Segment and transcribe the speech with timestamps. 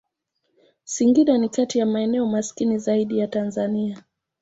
[0.83, 4.03] Singida ni kati ya maeneo maskini zaidi ya Tanzania.